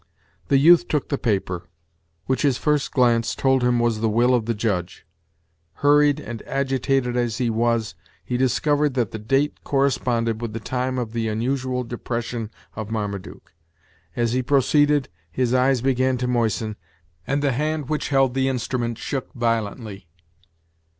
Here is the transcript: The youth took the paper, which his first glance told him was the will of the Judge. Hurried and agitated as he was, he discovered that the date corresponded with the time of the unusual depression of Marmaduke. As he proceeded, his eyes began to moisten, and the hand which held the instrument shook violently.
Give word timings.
The 0.47 0.57
youth 0.57 0.87
took 0.87 1.09
the 1.09 1.17
paper, 1.19 1.67
which 2.25 2.41
his 2.41 2.57
first 2.57 2.91
glance 2.91 3.35
told 3.35 3.61
him 3.61 3.77
was 3.77 4.01
the 4.01 4.09
will 4.09 4.33
of 4.33 4.47
the 4.47 4.55
Judge. 4.55 5.05
Hurried 5.73 6.19
and 6.19 6.41
agitated 6.47 7.15
as 7.15 7.37
he 7.37 7.51
was, 7.51 7.93
he 8.25 8.35
discovered 8.35 8.95
that 8.95 9.11
the 9.11 9.19
date 9.19 9.63
corresponded 9.63 10.41
with 10.41 10.53
the 10.53 10.59
time 10.59 10.97
of 10.97 11.13
the 11.13 11.27
unusual 11.27 11.83
depression 11.83 12.49
of 12.75 12.89
Marmaduke. 12.89 13.53
As 14.15 14.33
he 14.33 14.41
proceeded, 14.41 15.07
his 15.31 15.53
eyes 15.53 15.81
began 15.81 16.17
to 16.17 16.27
moisten, 16.27 16.77
and 17.27 17.43
the 17.43 17.51
hand 17.51 17.87
which 17.87 18.09
held 18.09 18.33
the 18.33 18.47
instrument 18.47 18.97
shook 18.97 19.31
violently. 19.33 20.07